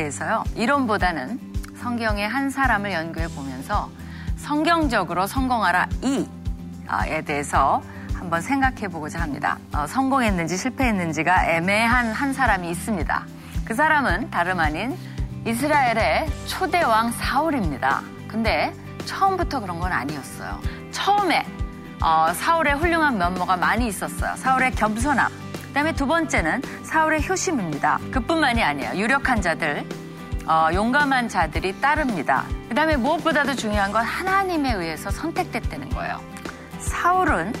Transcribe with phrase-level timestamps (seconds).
[0.00, 0.44] 대해서요.
[0.56, 1.38] 이론보다는
[1.76, 3.90] 성경의 한 사람을 연구해 보면서
[4.36, 7.82] 성경적으로 성공하라 이에 대해서
[8.14, 9.58] 한번 생각해 보고자 합니다.
[9.74, 13.26] 어, 성공했는지 실패했는지가 애매한 한 사람이 있습니다.
[13.64, 14.96] 그 사람은 다름 아닌
[15.46, 18.00] 이스라엘의 초대왕 사울입니다.
[18.26, 18.72] 근데
[19.04, 20.60] 처음부터 그런 건 아니었어요.
[20.92, 21.44] 처음에
[22.02, 24.34] 어, 사울의 훌륭한 면모가 많이 있었어요.
[24.36, 25.39] 사울의 겸손함.
[25.70, 28.00] 그 다음에 두 번째는 사울의 효심입니다.
[28.10, 28.96] 그뿐만이 아니에요.
[28.96, 29.86] 유력한 자들,
[30.44, 32.44] 어, 용감한 자들이 따릅니다.
[32.68, 36.20] 그 다음에 무엇보다도 중요한 건 하나님에 의해서 선택됐다는 거예요.
[36.80, 37.52] 사울은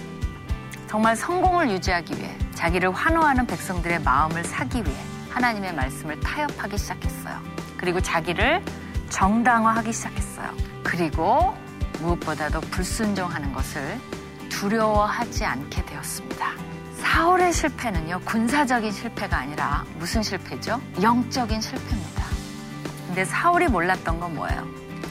[0.88, 7.40] 정말 성공을 유지하기 위해 자기를 환호하는 백성들의 마음을 사기 위해 하나님의 말씀을 타협하기 시작했어요.
[7.76, 8.60] 그리고 자기를
[9.10, 10.52] 정당화하기 시작했어요.
[10.82, 11.56] 그리고
[12.00, 14.00] 무엇보다도 불순종하는 것을
[14.48, 16.69] 두려워하지 않게 되었습니다.
[17.00, 20.80] 사울의 실패는요, 군사적인 실패가 아니라 무슨 실패죠?
[21.02, 22.24] 영적인 실패입니다.
[23.06, 24.66] 근데 사울이 몰랐던 건 뭐예요?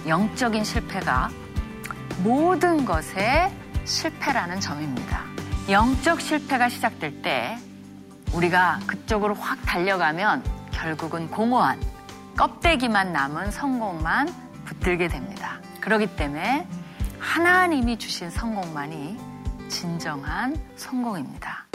[0.08, 1.30] 영적인 실패가
[2.24, 3.52] 모든 것의
[3.86, 5.24] 실패라는 점입니다.
[5.70, 7.58] 영적 실패가 시작될 때
[8.34, 11.80] 우리가 그쪽으로 확 달려가면 결국은 공허한
[12.38, 14.34] 껍데기만 남은 성공만
[14.66, 15.60] 붙들게 됩니다.
[15.82, 16.68] 그렇기 때문에
[17.20, 19.29] 하나님이 주신 성공만이
[19.70, 21.68] 진정한 성공입니다.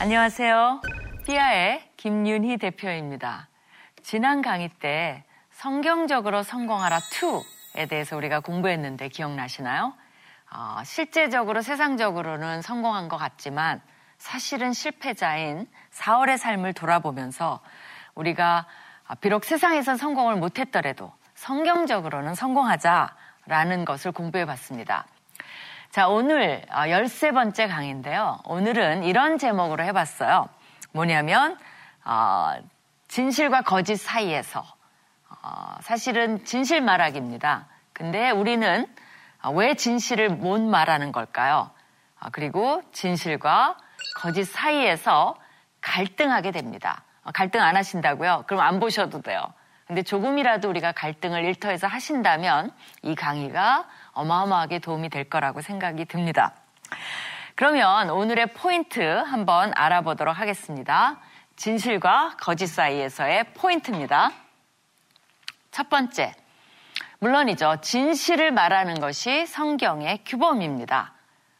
[0.00, 0.80] 안녕하세요.
[1.26, 3.48] 피아의 김윤희 대표입니다.
[4.02, 9.92] 지난 강의 때 성경적으로 성공하라 2 에 대해서 우리가 공부했는데 기억나시나요?
[10.50, 13.80] 어, 실제적으로 세상적으로는 성공한 것 같지만
[14.18, 17.60] 사실은 실패자인 사월의 삶을 돌아보면서
[18.14, 18.66] 우리가
[19.20, 25.06] 비록 세상에선 성공을 못했더라도 성경적으로는 성공하자라는 것을 공부해 봤습니다.
[25.90, 28.40] 자, 오늘 13번째 어, 강의인데요.
[28.44, 30.48] 오늘은 이런 제목으로 해봤어요.
[30.92, 31.56] 뭐냐면,
[32.04, 32.56] 어,
[33.08, 34.64] 진실과 거짓 사이에서
[35.42, 37.66] 어, 사실은 진실 말하기입니다.
[37.92, 38.86] 근데 우리는
[39.54, 41.70] 왜 진실을 못 말하는 걸까요?
[42.20, 43.76] 어, 그리고 진실과
[44.16, 45.36] 거짓 사이에서
[45.80, 47.02] 갈등하게 됩니다.
[47.22, 48.44] 어, 갈등 안 하신다고요?
[48.46, 49.42] 그럼 안 보셔도 돼요.
[49.86, 52.72] 근데 조금이라도 우리가 갈등을 일터에서 하신다면
[53.02, 56.52] 이 강의가 어마어마하게 도움이 될 거라고 생각이 듭니다.
[57.54, 61.18] 그러면 오늘의 포인트 한번 알아보도록 하겠습니다.
[61.56, 64.30] 진실과 거짓 사이에서의 포인트입니다.
[65.78, 66.34] 첫 번째,
[67.20, 67.76] 물론이죠.
[67.82, 71.12] 진실을 말하는 것이 성경의 규범입니다.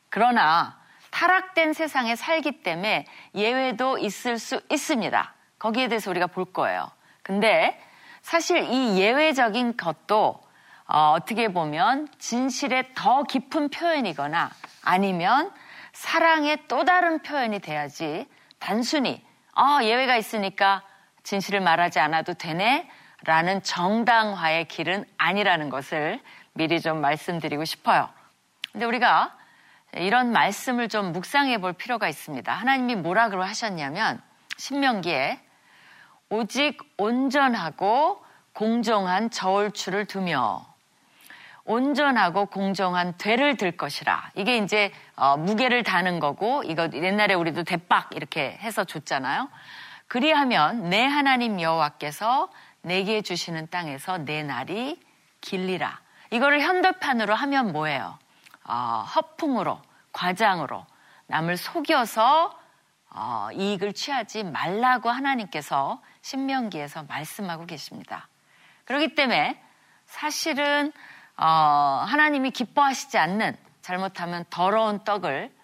[0.09, 0.77] 그러나
[1.11, 3.06] 타락된 세상에 살기 때문에
[3.37, 5.34] 예외도 있을 수 있습니다.
[5.61, 6.91] 거기에 대해서 우리가 볼 거예요.
[7.23, 7.81] 근데
[8.21, 10.41] 사실 이 예외적인 것도
[10.89, 14.50] 어, 떻게 보면 진실의 더 깊은 표현이거나
[14.83, 15.53] 아니면
[15.93, 18.27] 사랑의 또 다른 표현이 돼야지
[18.59, 19.25] 단순히
[19.55, 20.83] 아, 예외가 있으니까
[21.23, 22.91] 진실을 말하지 않아도 되네
[23.28, 26.19] 라는 정당화의 길은 아니라는 것을
[26.55, 28.09] 미리 좀 말씀드리고 싶어요.
[28.72, 29.37] 근데 우리가
[29.93, 32.50] 이런 말씀을 좀 묵상해 볼 필요가 있습니다.
[32.50, 34.19] 하나님이 뭐라고 하셨냐면
[34.56, 35.41] 신명기에
[36.31, 38.25] 오직 온전하고
[38.55, 40.65] 공정한 저울추를 두며
[41.67, 44.31] 온전하고 공정한 되를 들 것이라.
[44.37, 49.50] 이게 이제 어, 무게를 다는 거고 이거 옛날에 우리도 대박 이렇게 해서 줬잖아요.
[50.06, 52.49] 그리하면 내 하나님 여호와께서
[52.88, 55.00] 내게 주시는 땅에서 내 날이
[55.40, 56.00] 길리라.
[56.31, 58.19] 이거를 현대판으로 하면 뭐예요?
[58.64, 59.81] 어, 허풍으로
[60.12, 60.85] 과장으로
[61.26, 62.58] 남을 속여서
[63.11, 68.29] 어, 이익을 취하지 말라고 하나님께서 신명기에서 말씀하고 계십니다.
[68.85, 69.62] 그렇기 때문에
[70.06, 70.93] 사실은
[71.37, 75.55] 어, 하나님이 기뻐하시지 않는 잘못하면 더러운 떡을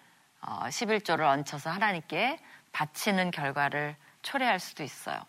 [0.41, 2.39] 어, 11조를 얹혀서 하나님께
[2.71, 5.19] 바치는 결과를 초래할 수도 있어요.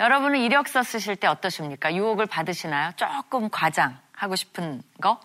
[0.00, 1.94] 여러분은 이력서 쓰실 때 어떠십니까?
[1.94, 2.92] 유혹을 받으시나요?
[2.96, 5.20] 조금 과장하고 싶은 거?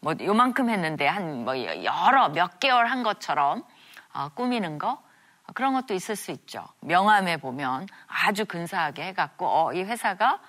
[0.00, 3.64] 뭐 요만큼 했는데 한 뭐 여러 몇 개월 한 것처럼
[4.12, 5.02] 어, 꾸미는 거?
[5.54, 6.66] 그런 것도 있을 수 있죠.
[6.80, 10.40] 명함에 보면 아주 근사하게 해갖고 어, 이 회사가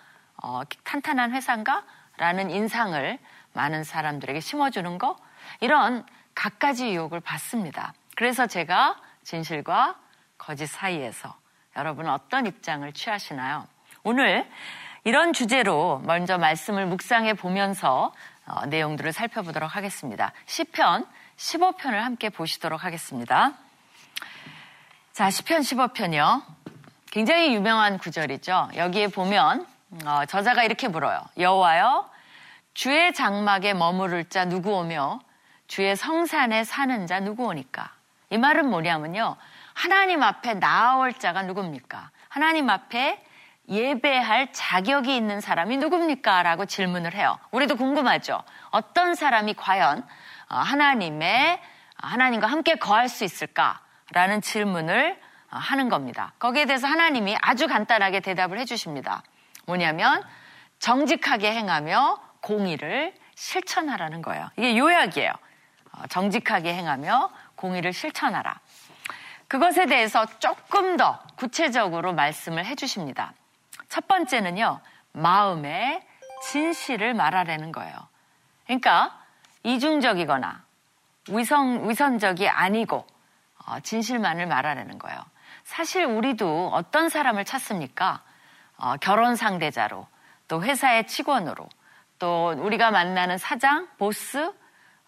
[0.44, 1.84] 어, 탄탄한 회사인가?
[2.18, 3.18] 라는 인상을
[3.54, 5.16] 많은 사람들에게 심어주는 거
[5.62, 6.06] 이런
[6.36, 7.94] 갖가지 유혹을 받습니다.
[8.16, 9.96] 그래서 제가 진실과
[10.38, 11.34] 거짓 사이에서
[11.80, 13.66] 여러분은 어떤 입장을 취하시나요?
[14.04, 14.46] 오늘
[15.06, 18.14] 이런 주제로 먼저 말씀을 묵상해 보면서
[18.46, 20.34] 어, 내용들을 살펴보도록 하겠습니다.
[20.46, 21.06] 시편
[21.38, 23.54] 15편을 함께 보시도록 하겠습니다.
[25.14, 26.44] 자, 시편 15편이요.
[27.12, 28.72] 굉장히 유명한 구절이죠.
[28.76, 29.66] 여기에 보면
[30.06, 31.22] 어, 저자가 이렇게 물어요.
[31.38, 32.10] 여호와여
[32.74, 35.22] 주의 장막에 머무를 자 누구 오며
[35.68, 37.90] 주의 성산에 사는 자 누구 오니까?
[38.32, 39.38] 이 말은 뭐냐면요.
[39.80, 42.12] 하나님 앞에 나아올 자가 누굽니까?
[42.28, 43.24] 하나님 앞에
[43.70, 46.44] 예배할 자격이 있는 사람이 누굽니까?
[46.44, 47.40] 라고 질문을 해요.
[47.52, 48.44] 우리도 궁금하죠?
[48.72, 50.06] 어떤 사람이 과연
[50.50, 51.62] 어, 하나님의,
[51.96, 53.80] 하나님과 함께 거할 수 있을까?
[54.12, 55.18] 라는 질문을
[55.50, 56.34] 어, 하는 겁니다.
[56.40, 59.24] 거기에 대해서 하나님이 아주 간단하게 대답을 해주십니다.
[59.66, 60.22] 뭐냐면,
[60.80, 64.50] 정직하게 행하며 공의를 실천하라는 거예요.
[64.58, 65.32] 이게 요약이에요.
[65.94, 68.60] 어, 정직하게 행하며 공의를 실천하라.
[69.50, 73.34] 그것에 대해서 조금 더 구체적으로 말씀을 해주십니다.
[73.90, 74.80] 첫 번째는요,
[75.12, 76.06] 마음의
[76.44, 77.96] 진실을 말하라는 거예요.
[78.66, 79.20] 그러니까
[79.64, 80.64] 이중적이거나
[81.30, 83.06] 위선, 위선적이 아니고
[83.66, 85.20] 어, 진실만을 말하라는 거예요.
[85.64, 88.22] 사실 우리도 어떤 사람을 찾습니까?
[88.78, 90.08] 어, 결혼 상대자로,
[90.48, 91.68] 또 회사의 직원으로,
[92.20, 94.52] 또 우리가 만나는 사장, 보스,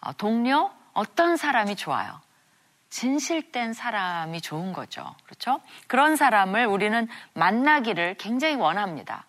[0.02, 2.20] 어, 동료, 어떤 사람이 좋아요?
[2.92, 5.16] 진실된 사람이 좋은 거죠.
[5.26, 5.60] 그렇죠?
[5.88, 9.26] 그런 사람을 우리는 만나기를 굉장히 원합니다.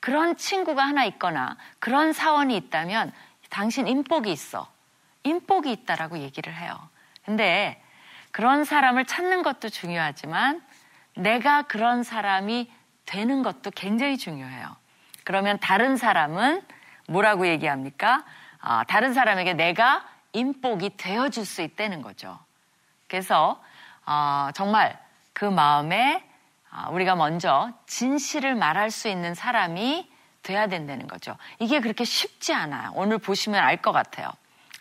[0.00, 3.12] 그런 친구가 하나 있거나 그런 사원이 있다면
[3.48, 4.68] 당신 인복이 있어.
[5.22, 6.76] 인복이 있다라고 얘기를 해요.
[7.24, 7.80] 근데
[8.32, 10.60] 그런 사람을 찾는 것도 중요하지만
[11.16, 12.70] 내가 그런 사람이
[13.06, 14.76] 되는 것도 굉장히 중요해요.
[15.22, 16.62] 그러면 다른 사람은
[17.08, 18.24] 뭐라고 얘기합니까?
[18.60, 22.38] 아, 다른 사람에게 내가 인복이 되어줄 수 있다는 거죠.
[23.14, 23.62] 그래서
[24.06, 24.98] 어, 정말
[25.32, 26.28] 그 마음에
[26.72, 30.10] 어, 우리가 먼저 진실을 말할 수 있는 사람이
[30.42, 31.36] 돼야 된다는 거죠.
[31.60, 32.90] 이게 그렇게 쉽지 않아요.
[32.96, 34.32] 오늘 보시면 알 것 같아요.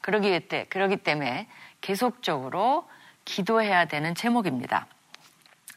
[0.01, 1.47] 그러기, 때, 그러기 때문에
[1.81, 2.89] 계속적으로
[3.23, 4.87] 기도해야 되는 제목입니다.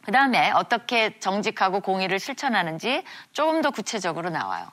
[0.06, 3.04] 그 다음에 어떻게 정직하고 공의를 실천하는지
[3.34, 4.66] 조금 더 구체적으로 나와요.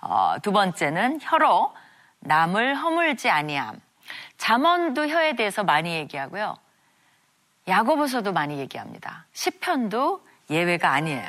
[0.00, 1.74] 어, 두 번째는 혀로
[2.20, 3.80] 남을 허물지 아니함.
[4.38, 6.62] 잠언도 혀에 대해서 많이 얘기하고요.
[7.66, 9.24] 야고보서도 많이 얘기합니다.
[9.32, 11.28] 시편도 예외가 아니에요.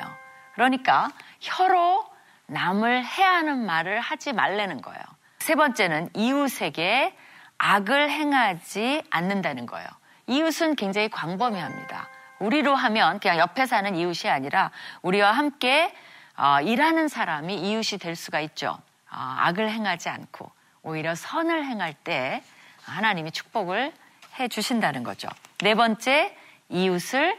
[0.54, 1.08] 그러니까
[1.40, 2.06] 혀로
[2.46, 5.02] 남을 해하는 말을 하지 말라는 거예요.
[5.38, 7.16] 세 번째는 이웃에게
[7.58, 9.86] 악을 행하지 않는다는 거예요.
[10.26, 12.08] 이웃은 굉장히 광범위합니다.
[12.38, 14.70] 우리로 하면 그냥 옆에 사는 이웃이 아니라
[15.02, 15.94] 우리와 함께
[16.36, 18.78] 어, 일하는 사람이 이웃이 될 수가 있죠.
[19.10, 20.50] 어, 악을 행하지 않고
[20.82, 22.42] 오히려 선을 행할 때
[22.84, 23.92] 하나님이 축복을
[24.38, 25.28] 해 주신다는 거죠.
[25.60, 26.36] 네 번째,
[26.68, 27.38] 이웃을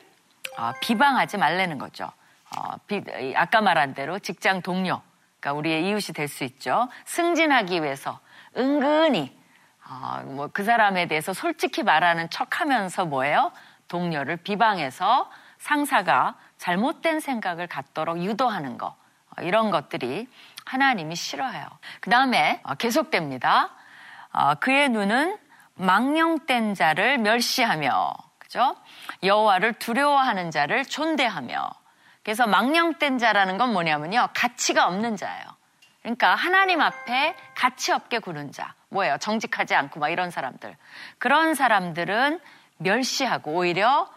[0.58, 2.12] 어, 비방하지 말라는 거죠.
[2.56, 3.04] 어, 비,
[3.36, 5.02] 아까 말한 대로 직장 동료,
[5.40, 6.88] 그러니까 우리의 이웃이 될 수 있죠.
[7.06, 8.20] 승진하기 위해서
[8.56, 9.38] 은근히
[9.88, 13.52] 어, 뭐그 사람에 대해서 솔직히 말하는 척하면서 뭐예요?
[13.88, 15.30] 동료를 비방해서
[15.60, 18.88] 상사가 잘못된 생각을 갖도록 유도하는 거
[19.38, 20.28] 어, 이런 것들이
[20.66, 21.66] 하나님이 싫어해요.
[22.02, 23.70] 그 다음에 어, 계속됩니다.
[24.34, 25.38] 어, 그의 눈은
[25.78, 28.76] 망령된 자를 멸시하며 그죠?
[29.24, 31.70] 여호와를 두려워하는 자를 존대하며
[32.24, 34.30] 그래서 망령된 자라는 건 뭐냐면요.
[34.34, 35.46] 가치가 없는 자예요.
[36.02, 38.74] 그러니까 하나님 앞에 가치 없게 구는 자.
[38.90, 39.18] 뭐예요?
[39.18, 40.76] 정직하지 않고 막 이런 사람들.
[41.20, 42.40] 그런 사람들은
[42.78, 44.10] 멸시하고 오히려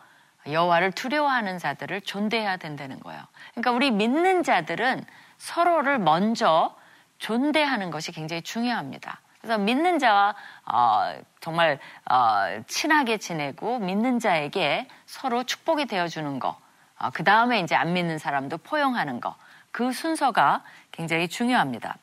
[0.49, 3.23] 여호와를 두려워하는 자들을 존대해야 된다는 거예요.
[3.53, 5.05] 그러니까 우리 믿는 자들은
[5.39, 6.75] 서로를 먼저
[7.19, 9.21] 존대하는 것이 굉장히 중요합니다.
[9.41, 10.35] 그래서 믿는 자와
[10.67, 11.79] 어, 정말
[12.11, 16.59] 어, 친하게 지내고 믿는 자에게 서로 축복이 되어주는 거.
[16.99, 19.35] 어, 그 다음에 이제 안 믿는 사람도 포용하는 거.
[19.73, 21.97] 그 순서가 굉장히 중요합니다.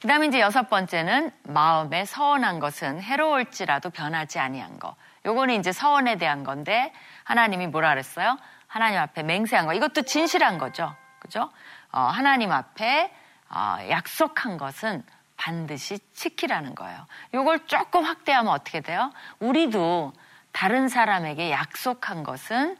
[0.00, 4.96] 그 다음에 이제 여섯 번째는 마음에 서운한 것은 해로울지라도 변하지 아니한 거.
[5.26, 6.92] 요거는 이제 서원에 대한 건데
[7.24, 8.36] 하나님이 뭐라 그랬어요?
[8.66, 9.74] 하나님 앞에 맹세한 거.
[9.74, 10.94] 이것도 진실한 거죠.
[11.18, 11.50] 그죠?
[11.92, 13.12] 어, 하나님 앞에
[13.50, 15.04] 어, 약속한 것은
[15.38, 17.06] 반드시 지키라는 거예요.
[17.32, 19.10] 이걸 조금 확대하면 어떻게 돼요?
[19.38, 20.12] 우리도
[20.52, 22.76] 다른 사람에게 약속한 것은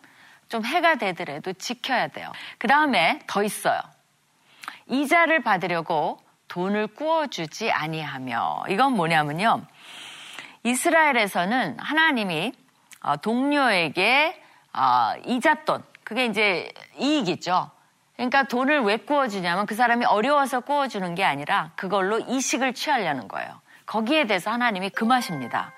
[0.49, 2.33] 좀 해가 되더라도 지켜야 돼요.
[2.59, 3.81] 그 다음에 더 있어요.
[4.89, 9.65] 이자를 받으려고 돈을 꾸어주지 아니하며 이건 뭐냐면요.
[10.65, 12.53] 이스라엘에서는 하나님이
[13.01, 17.71] 어, 동료에게 어, 이자돈 그게 이제 이익이죠.
[18.19, 23.61] 그러니까 돈을 왜 구워주냐면 그 사람이 어려워서 구워주는 게 아니라 그걸로 이식을 취하려는 거예요.
[23.87, 25.73] 거기에 대해서 하나님이 금하십니다.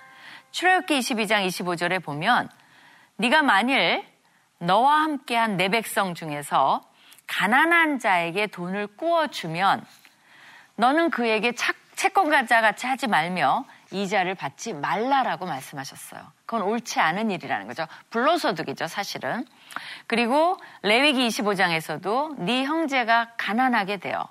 [0.51, 2.49] 출애굽기 22장 25절에 보면
[3.17, 4.03] 네가 만일
[4.59, 6.81] 너와 함께한 내 백성 중에서
[7.27, 9.85] 가난한 자에게 돈을 구워주면
[10.77, 11.53] 너는 그에게
[11.95, 16.23] 채권가자 같이 하지 말며 이자를 받지 말라라고 말씀하셨어요.
[16.51, 17.87] 그건 옳지 않은 일이라는 거죠.
[18.11, 19.47] 불로소득이죠, 사실은.
[20.09, 24.27] 그리고 레위기 25장에서도 네 형제가 가난하게 되어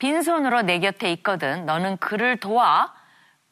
[0.00, 2.92] 빈손으로 내 곁에 있거든 너는 그를 도와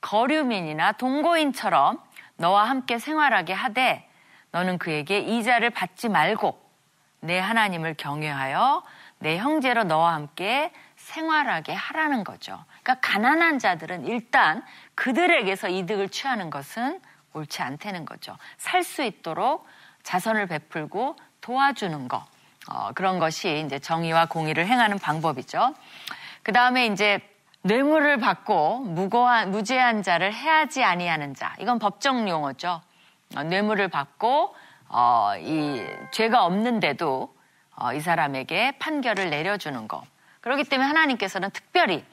[0.01, 2.03] 거류민이나 동거인처럼
[2.39, 4.11] 너와 함께 생활하게 하되
[4.51, 6.61] 너는 그에게 이자를 받지 말고
[7.21, 8.83] 내 하나님을 경외하여
[9.21, 12.65] 내 형제로 너와 함께 생활하게 하라는 거죠.
[12.83, 14.65] 그러니까 가난한 자들은 일단
[14.97, 17.01] 그들에게서 이득을 취하는 것은
[17.37, 18.37] 옳지 않다는 거죠.
[18.57, 19.67] 살 수 있도록
[20.03, 22.25] 자선을 베풀고 도와주는 것.
[22.69, 25.75] 어, 그런 것이 이제 정의와 공의를 행하는 방법이죠.
[26.43, 27.21] 그 다음에 이제
[27.63, 31.55] 뇌물을 받고 무고한, 무죄한 자를 해하지 아니하는 자.
[31.59, 32.81] 이건 법정 용어죠.
[33.37, 34.55] 어, 뇌물을 받고,
[34.89, 37.35] 어, 이 죄가 없는데도
[37.79, 40.03] 어, 이 사람에게 판결을 내려주는 것.
[40.41, 42.05] 그렇기 때문에 하나님께서는 특별히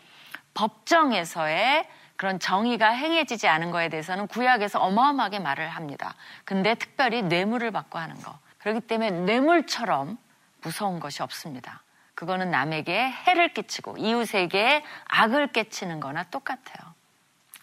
[0.55, 6.15] 법정에서의 그런 정의가 행해지지 않은 거에 대해서는 구약에서 어마어마하게 말을 합니다.
[6.45, 8.37] 근데 특별히 뇌물을 받고 하는 거.
[8.59, 10.17] 그렇기 때문에 뇌물처럼
[10.61, 11.81] 무서운 것이 없습니다.
[12.15, 16.93] 그거는 남에게 해를 끼치고 이웃에게 악을 끼치는 거나 똑같아요.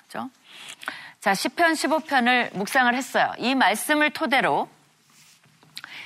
[0.02, 0.28] 그죠?
[1.21, 3.33] 자, 10편, 15편을 묵상을 했어요.
[3.38, 4.69] 이 말씀을 토대로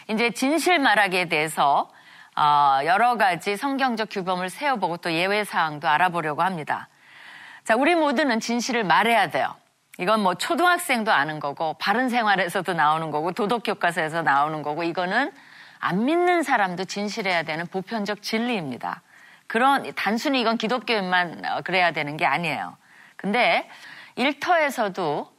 [0.09, 1.91] 이제 진실 말하기에 대해서
[2.37, 6.89] 어, 여러 가지 성경적 규범을 세워보고 또 예외 사항도 알아보려고 합니다.
[7.64, 9.54] 자, 우리 모두는 진실을 말해야 돼요.
[9.99, 15.33] 이건 뭐 초등학생도 아는 거고 바른 생활에서도 나오는 거고 도덕 교과서에서 나오는 거고 이거는
[15.78, 19.02] 안 믿는 사람도 진실해야 되는 보편적 진리입니다.
[19.47, 22.76] 그런 단순히 이건 기독교인만 어, 그래야 되는 게 아니에요.
[23.16, 23.68] 근데
[24.16, 25.33] 일터에서도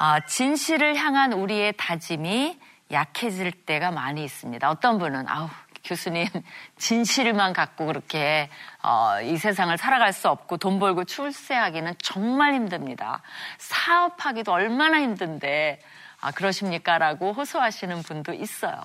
[0.00, 2.58] 어, 진실을 향한 우리의 다짐이
[2.90, 4.68] 약해질 때가 많이 있습니다.
[4.68, 5.48] 어떤 분은 아우
[5.84, 6.26] 교수님
[6.78, 8.50] 진실만 갖고 그렇게
[8.82, 13.22] 어, 이 세상을 살아갈 수 없고 돈 벌고 출세하기는 정말 힘듭니다.
[13.58, 15.80] 사업하기도 얼마나 힘든데
[16.20, 18.76] 아, 그러십니까라고 호소하시는 분도 있어요.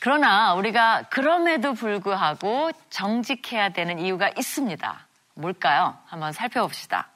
[0.00, 5.06] 그러나 우리가 그럼에도 불구하고 정직해야 되는 이유가 있습니다.
[5.34, 5.96] 뭘까요?
[6.06, 7.08] 한번 살펴봅시다.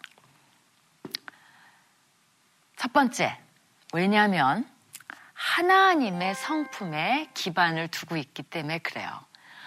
[2.77, 3.37] 첫 번째,
[3.93, 4.65] 왜냐하면
[5.39, 9.09] 하나님의 성품에 기반을 두고 있기 때문에 그래요.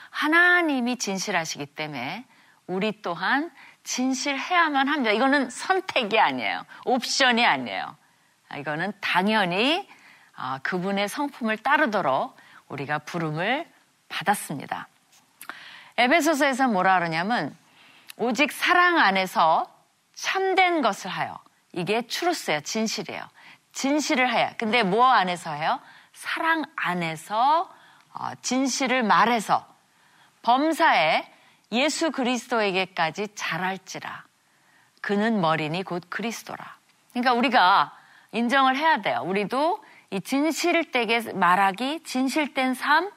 [0.10, 2.26] 하나님이 진실하시기 때문에
[2.68, 3.50] 우리 또한
[3.86, 5.12] 진실해야만 합니다.
[5.12, 6.66] 이거는 선택이 아니에요.
[6.86, 7.96] 옵션이 아니에요.
[8.58, 9.88] 이거는 당연히
[10.36, 12.36] 아, 그분의 성품을 따르도록
[12.68, 13.66] 우리가 부름을
[14.10, 14.90] 받았습니다.
[15.98, 17.56] 에베소서에서 뭐라 그러냐면
[18.18, 19.74] 오직 사랑 안에서
[20.16, 21.40] 참된 것을 하여
[21.72, 22.62] 이게 추루스예요.
[22.62, 23.24] 진실이에요.
[23.74, 24.54] 진실을 해야.
[24.58, 25.80] 근데 뭐 안에서 해요?
[26.14, 27.70] 사랑 안에서
[28.14, 29.66] 어, 진실을 말해서
[30.42, 31.32] 범사에
[31.72, 34.26] 예수 그리스도에게까지 잘할지라.
[35.02, 36.78] 그는 머리니 곧 그리스도라.
[37.12, 37.98] 그러니까 우리가
[38.34, 39.22] 인정을 해야 돼요.
[39.24, 43.10] 우리도 이 진실되게 말하기, 진실된 삶,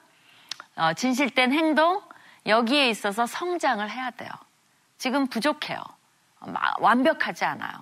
[0.76, 2.02] 어, 진실된 행동,
[2.46, 4.30] 여기에 있어서 성장을 해야 돼요.
[4.98, 5.82] 지금 부족해요.
[6.78, 7.72] 완벽하지 않아요.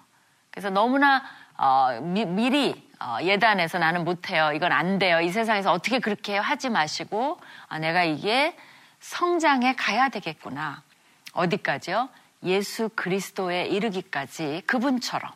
[0.51, 1.23] 그래서 너무나
[1.57, 4.53] 어, 미, 리 어, 예단해서 나는 못해요.
[4.53, 5.21] 이건 안 돼요.
[5.21, 6.37] 이 세상에서 어떻게 그렇게?
[6.37, 8.57] 하지 마시고 아, 내가 이게
[9.01, 10.83] 성장해 가야 되겠구나.
[11.33, 12.09] 어디까지요?
[12.45, 15.31] 예수 그리스도에 이르기까지 그분처럼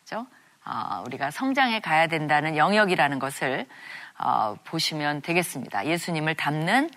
[0.00, 0.26] 그죠?
[0.64, 3.66] 어, 우리가 성장해 가야 된다는 영역이라는 것을
[4.18, 5.86] 어, 보시면 되겠습니다.
[5.86, 6.90] 예수님을 닮는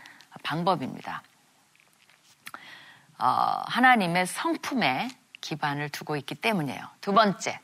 [0.44, 1.24] 방법입니다.
[3.18, 5.10] 어, 하나님의 성품에
[5.42, 6.84] 기반을 두고 있기 때문이에요.
[7.02, 7.60] 두 번째,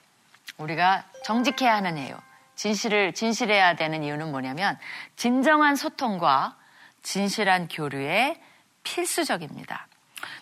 [0.62, 2.16] 우리가 정직해야 하는 이유,
[2.56, 4.78] 진실을, 진실해야 되는 이유는 뭐냐면,
[5.16, 6.56] 진정한 소통과
[7.02, 8.42] 진실한 교류에
[8.84, 9.88] 필수적입니다.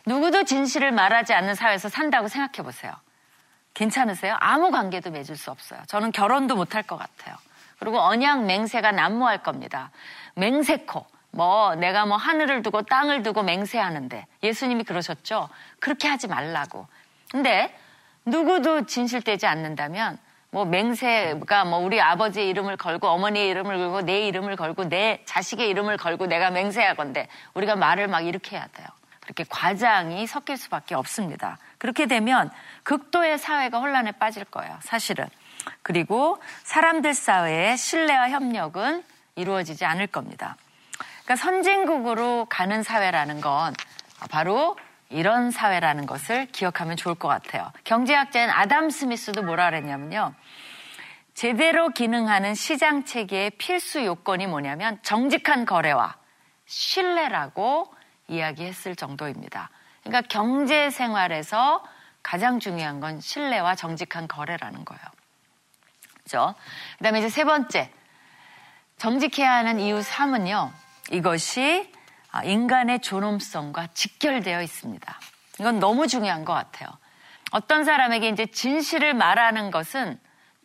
[0.05, 2.93] 누구도 진실을 말하지 않는 사회에서 산다고 생각해 보세요.
[3.73, 4.35] 괜찮으세요?
[4.39, 5.81] 아무 관계도 맺을 수 없어요.
[5.87, 7.35] 저는 결혼도 못할 것 같아요.
[7.79, 9.91] 그리고 언양 맹세가 난무할 겁니다.
[10.35, 11.05] 맹세코.
[11.31, 15.47] 뭐 내가 뭐 하늘을 두고 땅을 두고 맹세하는데 예수님이 그러셨죠.
[15.79, 16.87] 그렇게 하지 말라고.
[17.31, 17.73] 근데
[18.25, 20.17] 누구도 진실되지 않는다면
[20.51, 25.69] 뭐 맹세가 뭐 우리 아버지의 이름을 걸고 어머니의 이름을 걸고 내 이름을 걸고 내 자식의
[25.69, 28.87] 이름을 걸고 내가 맹세하건데 우리가 말을 막 이렇게 해야 돼요.
[29.21, 31.59] 그렇게 과장이 섞일 수밖에 없습니다.
[31.77, 32.49] 그렇게 되면
[32.81, 34.75] 극도의 사회가 혼란에 빠질 거예요.
[34.81, 35.27] 사실은.
[35.83, 39.03] 그리고 사람들 사회의 신뢰와 협력은
[39.35, 40.55] 이루어지지 않을 겁니다.
[41.25, 43.75] 그러니까 선진국으로 가는 사회라는 건
[44.31, 44.75] 바로
[45.09, 47.71] 이런 사회라는 것을 기억하면 좋을 것 같아요.
[47.83, 50.33] 경제학자인 아담 스미스도 뭐라 그랬냐면요.
[51.33, 56.17] 제대로 기능하는 시장 체계의 필수 요건이 뭐냐면 정직한 거래와
[56.65, 57.93] 신뢰라고
[58.27, 59.69] 이야기했을 정도입니다.
[60.03, 61.83] 그러니까 경제 생활에서
[62.21, 65.01] 가장 중요한 건 신뢰와 정직한 거래라는 거예요.
[66.23, 66.53] 그죠?
[66.97, 67.91] 그 다음에 이제 세 번째.
[68.97, 70.71] 정직해야 하는 이유 3은요.
[71.11, 71.98] 이것이 아,
[72.43, 75.19] 인간의 존엄성과 직결되어 있습니다.
[75.59, 76.89] 이건 너무 중요한 것 같아요.
[77.51, 80.19] 어떤 사람에게 이제 진실을 말하는 것은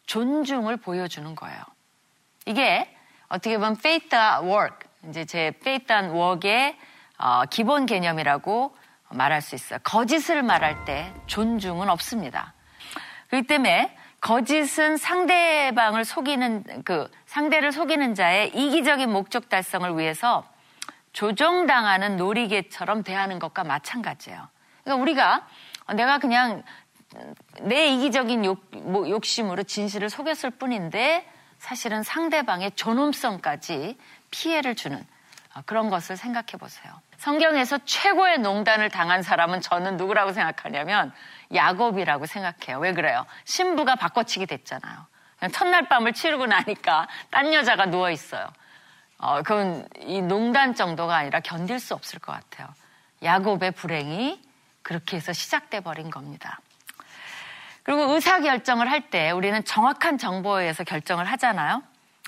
[0.06, 1.58] 존중을 보여주는 거예요.
[2.46, 2.94] 이게
[3.28, 6.76] 어떻게 보면 faith work, 이제 제 faith and work의
[7.18, 8.76] 어, 기본 개념이라고
[9.10, 9.78] 말할 수 있어요.
[9.82, 12.52] 거짓을 말할 때 존중은 없습니다.
[13.28, 20.44] 그렇기 때문에 거짓은 상대방을 속이는 그 상대를 속이는 자의 이기적인 목적 달성을 위해서
[21.14, 24.46] 조종당하는 놀이개처럼 대하는 것과 마찬가지예요.
[24.82, 25.48] 그러니까 우리가
[25.94, 26.62] 내가 그냥
[27.60, 31.26] 내 이기적인 욕, 뭐 욕심으로 진실을 속였을 뿐인데
[31.58, 33.96] 사실은 상대방의 존엄성까지
[34.30, 35.02] 피해를 주는
[35.54, 36.92] 아, 그런 것을 생각해 보세요.
[37.18, 41.12] 성경에서 최고의 농단을 당한 사람은 저는 누구라고 생각하냐면
[41.54, 42.80] 야곱이라고 생각해요.
[42.80, 43.24] 왜 그래요?
[43.44, 45.06] 신부가 바꿔치기 됐잖아요.
[45.52, 48.48] 첫날 밤을 치르고 나니까 딴 여자가 누워 있어요.
[49.24, 52.68] 어, 그건 이 농단 정도가 아니라 견딜 수 없을 것 같아요.
[53.22, 54.42] 야곱의 불행이
[54.82, 56.60] 그렇게 해서 시작돼 버린 겁니다.
[57.84, 61.82] 그리고 의사 결정을 할 때 우리는 정확한 정보에 의해서 결정을 하잖아요.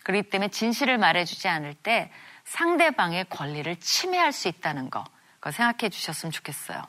[0.05, 2.11] 그렇기 때문에 진실을 말해주지 않을 때
[2.45, 5.05] 상대방의 권리를 침해할 수 있다는 거,
[5.41, 6.83] 그거 생각해 주셨으면 좋겠어요.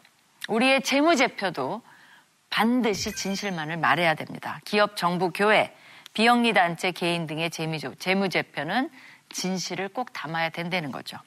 [0.47, 1.81] 우리의 재무제표도
[2.49, 4.61] 반드시 진실만을 말해야 됩니다.
[4.63, 5.75] 기업, 정부, 교회,
[6.13, 8.89] 비영리단체, 개인 등의 재무제표는
[9.29, 11.17] 진실을 꼭 담아야 된다는 거죠.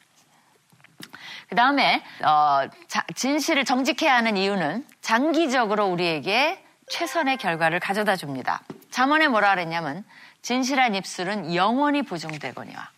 [1.49, 2.69] 그 다음에 어,
[3.15, 8.63] 진실을 정직해야 하는 이유는 장기적으로 우리에게 최선의 결과를 가져다 줍니다.
[8.91, 10.05] 잠언에 뭐라 그랬냐면
[10.43, 12.91] 진실한 입술은 영원히 보존되거니와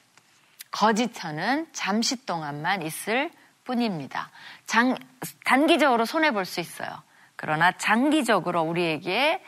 [0.70, 3.30] 거짓혀는 잠시 동안만 있을
[3.64, 4.30] 뿐입니다.
[4.66, 4.96] 장,
[5.44, 7.02] 단기적으로 손해볼 수 있어요.
[7.36, 9.42] 그러나 장기적으로 우리에게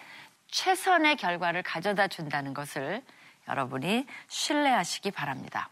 [0.51, 3.03] 최선의 결과를 가져다 준다는 것을
[3.49, 5.71] 여러분이 신뢰하시기 바랍니다.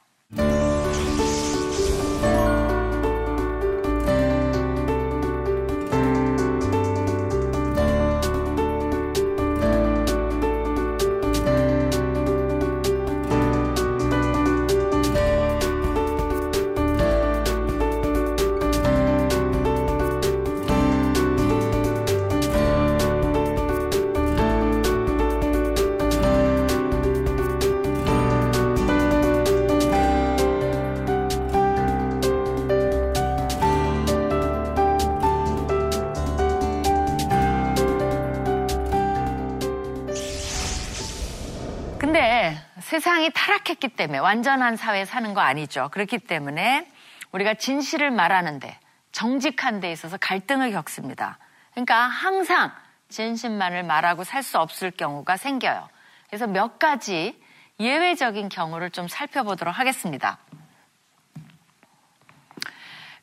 [43.52, 45.90] 타락했기 때문에 완전한 사회에 사는 거 아니죠.
[45.92, 46.90] 그렇기 때문에
[47.32, 48.78] 우리가 진실을 말하는데
[49.10, 51.38] 정직한 데 있어서 갈등을 겪습니다.
[51.72, 52.72] 그러니까 항상
[53.10, 55.88] 진실만을 말하고 살 수 없을 경우가 생겨요.
[56.28, 57.38] 그래서 몇 가지
[57.78, 60.38] 예외적인 경우를 좀 살펴보도록 하겠습니다.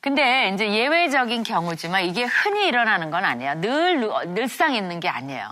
[0.02, 3.62] 근데 이제 예외적인 경우지만 이게 흔히 일어나는 건 아니에요.
[3.62, 5.50] 늘, 늘상 있는 게 아니에요.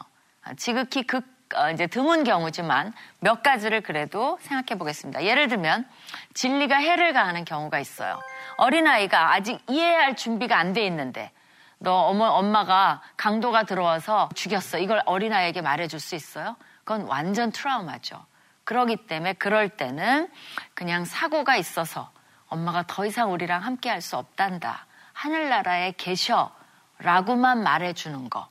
[0.55, 5.23] 지극히 극 어, 이제 드문 경우지만 몇 가지를 그래도 생각해 보겠습니다.
[5.23, 5.87] 예를 들면
[6.33, 8.19] 진리가 해를 가하는 경우가 있어요.
[8.57, 11.31] 어린아이가 아직 이해할 준비가 안 돼 있는데
[11.79, 14.79] 너 어머, 엄마가 강도가 들어와서 죽였어.
[14.79, 16.55] 이걸 어린아이에게 말해줄 수 있어요?
[16.83, 18.25] 그건 완전 트라우마죠.
[18.63, 20.29] 그러기 때문에 그럴 때는
[20.73, 22.11] 그냥 사고가 있어서
[22.49, 24.85] 엄마가 더 이상 우리랑 함께 할 수 없단다.
[25.13, 26.51] 하늘나라에 계셔.
[26.99, 28.47] 라고만 말해주는 거.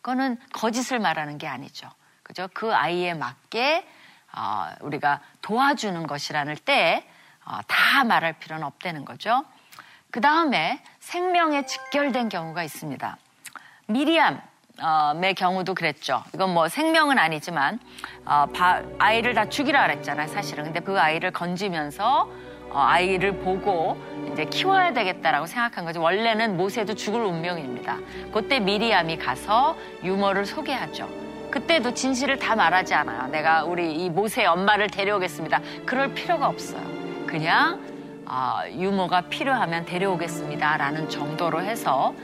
[0.00, 1.90] 그거는 거짓을 말하는 게 아니죠.
[2.28, 2.48] 그죠?
[2.52, 3.84] 그 아이에 맞게
[4.36, 7.02] 어, 우리가 도와주는 것이라는 때다
[7.46, 9.44] 어, 말할 필요는 없다는 거죠.
[10.10, 13.16] 그 다음에 생명에 직결된 경우가 있습니다.
[13.86, 14.40] 미리암의
[14.82, 16.22] 어, 경우도 그랬죠.
[16.34, 17.80] 이건 뭐 생명은 아니지만
[18.26, 20.64] 어, 바, 아이를 다 죽이라 그랬잖아요, 사실은.
[20.64, 22.30] 근데 그 아이를 건지면서
[22.70, 23.96] 어, 아이를 보고
[24.30, 26.02] 이제 키워야 되겠다라고 생각한 거죠.
[26.02, 27.96] 원래는 모세도 죽을 운명입니다.
[28.34, 31.27] 그때 미리암이 가서 유머를 소개하죠.
[31.50, 33.28] 그때도 진실을 다 말하지 않아요.
[33.28, 35.60] 내가 우리 이 모세의 엄마를 데려오겠습니다.
[35.86, 36.82] 그럴 필요가 없어요.
[37.26, 37.80] 그냥
[38.26, 40.76] 어, 유모가 필요하면 데려오겠습니다.
[40.76, 42.14] 라는 정도로 해서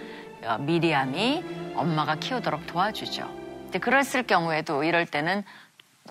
[0.44, 3.26] 어, 미리암이 엄마가 키우도록 도와주죠.
[3.64, 5.42] 근데 그랬을 경우에도 이럴 때는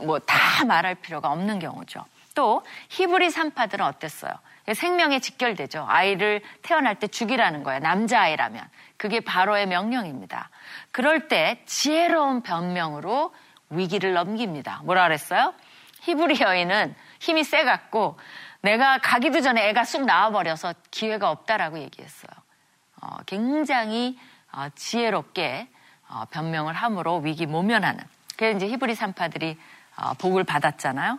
[0.02, 2.04] 뭐 다 말할 필요가 없는 경우죠.
[2.34, 4.32] 또 히브리 산파들은 어땠어요?
[4.74, 5.86] 생명에 직결되죠.
[5.88, 7.80] 아이를 태어날 때 죽이라는 거예요.
[7.82, 8.64] 남자아이라면.
[8.98, 10.50] 그게 바로의 명령입니다.
[10.94, 13.34] 그럴 때 지혜로운 변명으로
[13.72, 14.82] 위기를 넘깁니다.
[14.84, 15.54] 뭐라 그랬어요?
[16.02, 18.18] 히브리 여인은 힘이 세갖고
[18.62, 22.32] 내가 가기도 전에 애가 쑥 나와버려서 기회가 없다라고 얘기했어요.
[23.02, 24.18] 어, 굉장히
[24.52, 25.68] 어, 지혜롭게
[26.10, 28.04] 어, 변명을 함으로 위기 모면하는.
[28.38, 29.58] 그래서 이제 히브리 산파들이
[29.98, 31.18] 어, 복을 받았잖아요.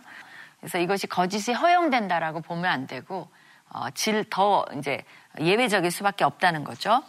[0.61, 3.29] 그래서 이것이 거짓이 허용된다라고 보면 안 되고
[3.69, 5.03] 어, 질더 이제
[5.41, 7.03] 예외적일 수밖에 없다는 거죠.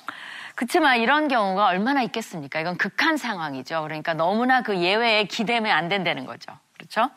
[0.57, 2.59] 그렇지만 이런 경우가 얼마나 있겠습니까?
[2.61, 3.83] 이건 극한 상황이죠.
[3.83, 6.51] 그러니까 너무나 그 예외에 기대면 안 된다는 거죠.
[6.73, 7.11] 그렇죠?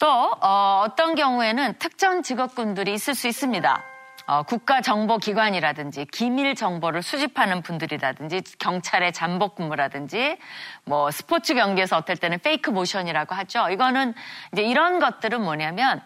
[0.00, 0.08] 또
[0.40, 3.82] 어, 떤 경우에는 특정 직업군들이 있을 수 있습니다.
[4.26, 10.38] 어, 국가정보기관이라든지 기밀 정보를 수집하는 분들이라든지 경찰의 잠복 근무라든지
[10.84, 13.68] 뭐 스포츠 경기에서 어떨 때는 페이크 모션이라고 하죠.
[13.68, 14.14] 이거는
[14.52, 16.02] 이제 이런 것들은 뭐냐면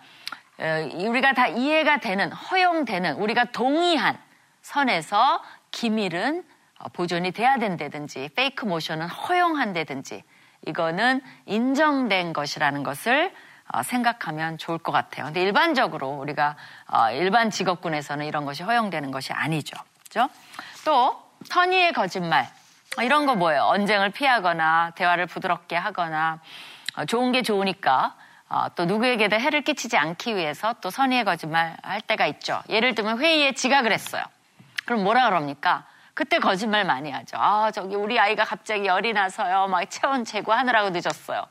[0.59, 4.19] 어, 우리가 다 이해가 되는 허용되는 우리가 동의한
[4.63, 5.41] 선에서
[5.73, 6.45] 기밀은
[6.79, 10.23] 어, 보존이 돼야 된다든지 페이크 모션은 허용한다든지
[10.67, 13.35] 이거는 인정된 것이라는 것을
[13.73, 15.27] 어, 생각하면 좋을 것 같아요.
[15.27, 16.57] 근데 일반적으로 우리가
[16.87, 19.77] 어, 일반 직업군에서는 이런 것이 허용되는 것이 아니죠.
[20.05, 20.29] 그죠?
[20.85, 22.49] 또 선의의 거짓말
[23.01, 23.63] 이런 거 뭐예요?
[23.63, 26.41] 언쟁을 피하거나 대화를 부드럽게 하거나
[27.09, 28.15] 좋은 게 좋으니까
[28.75, 32.63] 또 누구에게도 해를 끼치지 않기 위해서 또 선의의 거짓말 할 때가 있죠.
[32.69, 34.23] 예를 들면 회의에 지각을 했어요.
[34.85, 35.87] 그럼 뭐라 그럽니까?
[36.15, 37.37] 그때 거짓말 많이 하죠.
[37.39, 39.69] 아, 저기 우리 아이가 갑자기 열이 나서요.
[39.69, 41.47] 막 체온 재고하느라고 늦었어요.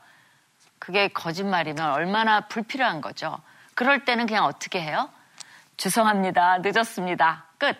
[0.78, 3.38] 그게 거짓말이면 얼마나 불필요한 거죠.
[3.74, 5.08] 그럴 때는 그냥 어떻게 해요?
[5.76, 6.58] 죄송합니다.
[6.58, 7.44] 늦었습니다.
[7.58, 7.76] 끝.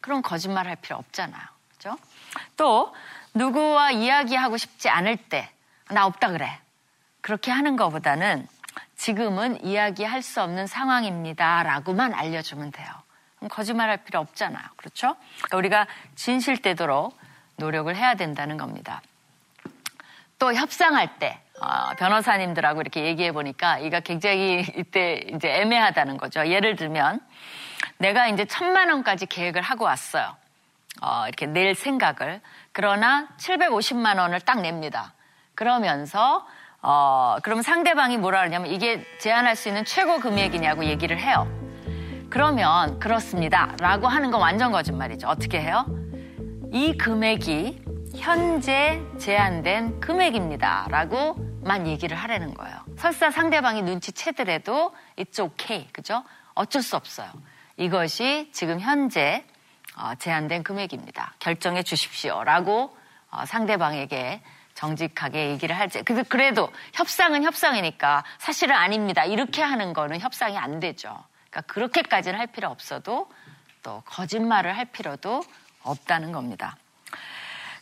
[0.00, 1.42] 그럼 거짓말 할 필요 없잖아요.
[1.72, 1.96] 그죠?
[2.56, 2.94] 또,
[3.34, 5.50] 누구와 이야기하고 싶지 않을 때,
[5.90, 6.58] 나 없다 그래.
[7.20, 8.46] 그렇게 하는 것보다는
[8.96, 11.62] 지금은 이야기할 수 없는 상황입니다.
[11.62, 12.88] 라고만 알려주면 돼요.
[13.48, 14.64] 거짓말할 필요 없잖아요.
[14.76, 15.16] 그렇죠?
[15.36, 17.16] 그러니까 우리가 진실되도록
[17.56, 19.02] 노력을 해야 된다는 겁니다.
[20.38, 26.46] 또 협상할 때 어, 변호사님들하고 이렇게 얘기해 보니까 이가 굉장히 이때 이제 애매하다는 거죠.
[26.46, 27.20] 예를 들면
[27.98, 30.36] 내가 이제 천만 원까지 계획을 하고 왔어요.
[31.00, 32.40] 어, 이렇게 낼 생각을
[32.72, 35.12] 그러나 750만 원을 딱 냅니다.
[35.54, 36.46] 그러면서
[36.82, 41.63] 어, 그럼 상대방이 뭐라 그러냐면 이게 제한할 수 있는 최고 금액이냐고 얘기를 해요.
[42.34, 43.76] 그러면 그렇습니다.
[43.78, 45.28] 라고 하는 건 완전 거짓말이죠.
[45.28, 45.86] 어떻게 해요?
[46.72, 47.80] 이 금액이
[48.16, 50.88] 현재 제한된 금액입니다.
[50.90, 52.76] 라고만 얘기를 하라는 거예요.
[52.96, 55.86] 설사 상대방이 눈치채더라도 it's okay.
[55.92, 56.24] 그죠?
[56.56, 57.30] 어쩔 수 없어요.
[57.76, 59.44] 이것이 지금 현재
[59.96, 61.34] 어, 제한된 금액입니다.
[61.38, 62.42] 결정해 주십시오.
[62.42, 62.96] 라고
[63.30, 64.42] 어, 상대방에게
[64.74, 66.02] 정직하게 얘기를 할지.
[66.02, 69.24] 그래도 협상은 협상이니까 사실은 아닙니다.
[69.24, 71.16] 이렇게 하는 거는 협상이 안 되죠.
[71.54, 73.30] 그러니까 그렇게까지는 할 필요 없어도
[73.84, 75.44] 또 거짓말을 할 필요도
[75.82, 76.76] 없다는 겁니다.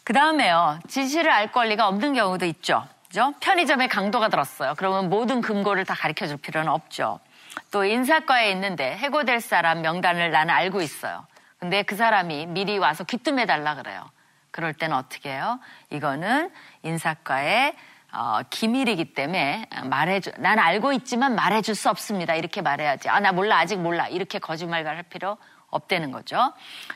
[0.04, 0.78] 그 다음에요.
[0.88, 2.86] 지시를 알 권리가 없는 경우도 있죠.
[3.06, 3.32] 그죠?
[3.40, 4.74] 편의점에 강도가 들었어요.
[4.76, 7.20] 그러면 모든 금고를 다 가르쳐 줄 필요는 없죠.
[7.70, 11.26] 또 인사과에 있는데 해고될 사람 명단을 나는 알고 있어요.
[11.58, 14.10] 근데 그 사람이 미리 와서 귀뜸해 달라 그래요.
[14.50, 15.60] 그럴 때는 어떻게 해요?
[15.90, 16.50] 이거는
[16.82, 17.74] 인사과에
[18.12, 20.32] 어, 기밀이기 때문에 말해줘.
[20.38, 22.34] 난 알고 있지만 말해줄 수 없습니다.
[22.34, 23.08] 이렇게 말해야지.
[23.08, 23.58] 아, 나 몰라.
[23.58, 24.06] 아직 몰라.
[24.08, 25.38] 이렇게 거짓말을 할 필요
[25.70, 26.52] 없다는 거죠.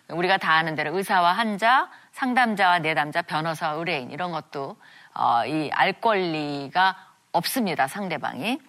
[0.09, 4.77] 우리가 다 아는 대로 의사와 환자, 상담자와 내담자, 변호사, 의뢰인 이런 것도
[5.15, 6.97] 어, 이 알 권리가
[7.33, 7.89] 없습니다.
[7.89, 8.61] 상대방이.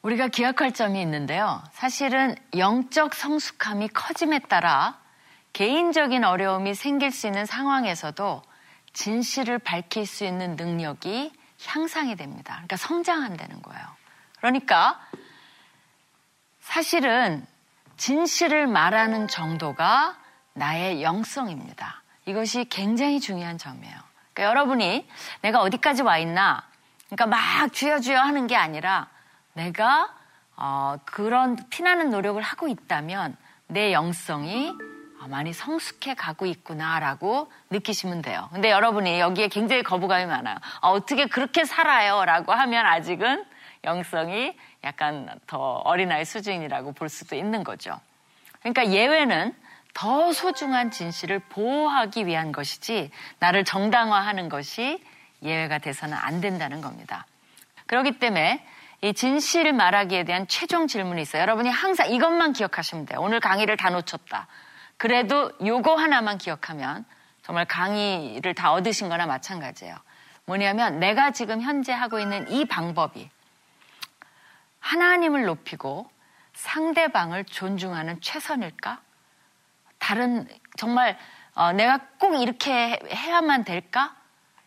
[0.00, 1.62] 우리가 기억할 점이 있는데요.
[1.72, 4.98] 사실은 영적 성숙함이 커짐에 따라
[5.52, 8.42] 개인적인 어려움이 생길 수 있는 상황에서도
[8.94, 11.32] 진실을 밝힐 수 있는 능력이
[11.66, 12.54] 향상이 됩니다.
[12.54, 13.84] 그러니까 성장한다는 거예요.
[14.38, 15.00] 그러니까
[16.60, 17.46] 사실은
[17.96, 20.16] 진실을 말하는 정도가
[20.54, 22.02] 나의 영성입니다.
[22.26, 23.94] 이것이 굉장히 중요한 점이에요.
[24.32, 25.08] 그러니까 여러분이
[25.42, 26.64] 내가 어디까지 와 있나,
[27.08, 29.08] 그러니까 막 쥐어쥐어 하는 게 아니라
[29.52, 30.14] 내가
[30.56, 34.91] 어, 그런 피나는 노력을 하고 있다면 내 영성이 아,
[35.28, 38.48] 많이 성숙해 가고 있구나라고 느끼시면 돼요.
[38.52, 40.56] 근데 여러분이 여기에 굉장히 거부감이 많아요.
[40.80, 42.24] 아, 어떻게 그렇게 살아요?
[42.24, 43.44] 라고 하면 아직은
[43.84, 47.98] 영성이 약간 더 어린아이 수준이라고 볼 수도 있는 거죠.
[48.60, 49.54] 그러니까 예외는
[49.94, 55.02] 더 소중한 진실을 보호하기 위한 것이지 나를 정당화하는 것이
[55.42, 57.26] 예외가 돼서는 안 된다는 겁니다.
[57.86, 58.64] 그렇기 때문에
[59.02, 61.42] 이 진실을 말하기에 대한 최종 질문이 있어요.
[61.42, 63.20] 여러분이 항상 이것만 기억하시면 돼요.
[63.20, 64.46] 오늘 강의를 다 놓쳤다.
[65.02, 67.04] 그래도 요거 하나만 기억하면
[67.42, 69.96] 정말 강의를 다 얻으신 거나 마찬가지예요.
[70.44, 73.28] 뭐냐면 내가 지금 현재 하고 있는 이 방법이
[74.78, 76.08] 하나님을 높이고
[76.54, 79.00] 상대방을 존중하는 최선일까?
[79.98, 81.18] 다른 정말
[81.56, 84.14] 어, 내가 꼭 이렇게 해야만 될까?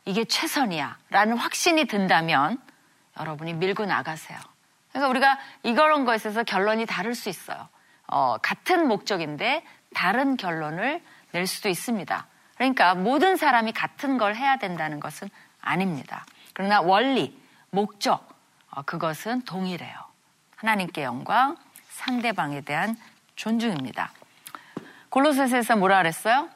[0.04, 0.98] 이게 최선이야.
[1.12, 2.62] 라는 확신이 든다면
[3.18, 4.38] 여러분이 밀고 나가세요.
[4.92, 7.70] 그러니까 우리가 이런 거에 있어서 결론이 다를 수 있어요.
[8.08, 9.64] 어, 같은 목적인데
[9.96, 12.28] 다른 결론을 낼 수도 있습니다.
[12.56, 15.30] 그러니까 모든 사람이 같은 걸 해야 된다는 것은
[15.62, 16.26] 아닙니다.
[16.54, 17.36] 그러나 원리,
[17.72, 18.30] 목적,
[18.70, 19.96] 어, 그것은 동일해요.
[20.58, 21.58] 하나님께 영광,
[21.90, 22.96] 상대방에 대한
[23.36, 24.12] 존중입니다.
[25.10, 26.50] 골로새서에서 뭐라 그랬어요?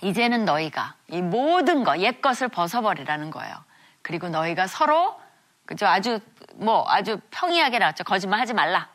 [0.00, 3.54] 이제는 너희가 이 모든 것, 옛 것을 벗어버리라는 거예요.
[4.02, 5.20] 그리고 너희가 서로
[5.66, 5.86] 그죠?
[5.86, 6.20] 아주
[6.54, 8.04] 뭐 아주 평이하게 나왔죠.
[8.04, 8.88] 거짓말 하지 말라.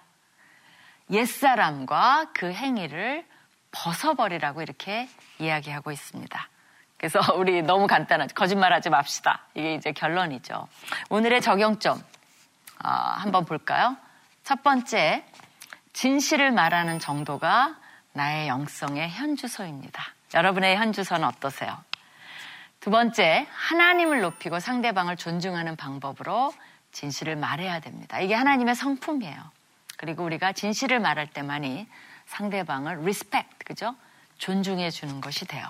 [1.09, 3.25] 옛사람과 그 행위를
[3.71, 5.07] 벗어버리라고 이렇게
[5.39, 6.49] 이야기하고 있습니다.
[6.97, 8.33] 그래서 우리 너무 간단하죠.
[8.35, 9.45] 거짓말하지 맙시다.
[9.53, 10.67] 이게 이제 결론이죠.
[11.09, 13.97] 오늘의 적용점 어, 한번 볼까요?
[14.43, 15.25] 첫 번째,
[15.93, 17.75] 진실을 말하는 정도가
[18.13, 20.03] 나의 영성의 현주소입니다.
[20.33, 21.77] 여러분의 현주소는 어떠세요?
[22.79, 26.53] 두 번째, 하나님을 높이고 상대방을 존중하는 방법으로
[26.91, 28.19] 진실을 말해야 됩니다.
[28.19, 29.37] 이게 하나님의 성품이에요.
[29.97, 31.87] 그리고 우리가 진실을 말할 때만이
[32.27, 33.95] 상대방을 respect, 그죠?
[34.37, 35.67] 존중해 주는 것이 돼요.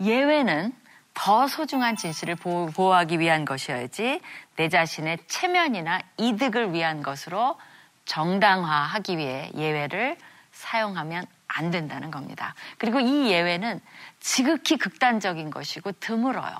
[0.00, 0.72] 예외는
[1.12, 4.20] 더 소중한 진실을 보호하기 위한 것이어야지
[4.56, 7.58] 내 자신의 체면이나 이득을 위한 것으로
[8.04, 10.16] 정당화하기 위해 예외를
[10.52, 12.54] 사용하면 안 된다는 겁니다.
[12.78, 13.80] 그리고 이 예외는
[14.20, 16.56] 지극히 극단적인 것이고 드물어요.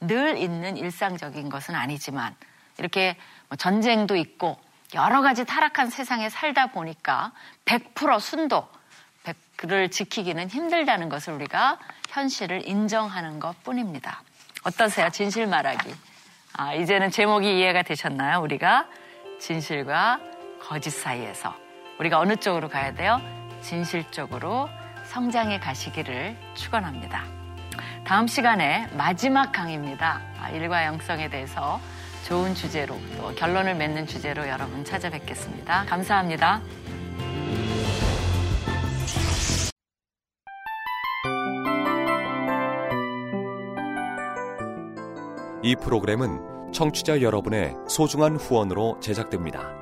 [0.00, 2.34] 늘 있는 일상적인 것은 아니지만
[2.78, 3.16] 이렇게
[3.48, 4.58] 뭐 전쟁도 있고
[4.94, 7.32] 여러 가지 타락한 세상에 살다 보니까
[7.64, 8.68] 100% 순도,
[9.24, 11.78] 100를 지키기는 힘들다는 것을 우리가
[12.10, 14.22] 현실을 인정하는 것 뿐입니다.
[14.64, 15.08] 어떠세요?
[15.10, 15.94] 진실 말하기.
[16.54, 18.40] 아, 이제는 제목이 이해가 되셨나요?
[18.40, 18.86] 우리가
[19.40, 20.20] 진실과
[20.60, 21.54] 거짓 사이에서
[21.98, 23.20] 우리가 어느 쪽으로 가야 돼요?
[23.62, 24.68] 진실 쪽으로
[25.06, 27.24] 성장해 가시기를 축원합니다.
[28.04, 30.20] 다음 시간에 마지막 강의입니다.
[30.40, 31.80] 아, 일과 영성에 대해서
[32.26, 35.84] 좋은 주제로 또 결론을 맺는 주제로 여러분 찾아뵙겠습니다.
[35.86, 36.62] 감사합니다.
[45.64, 49.81] 이 프로그램은 청취자 여러분의 소중한 후원으로 제작됩니다.